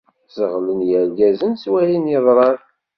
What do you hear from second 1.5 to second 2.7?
s wayen yeḍran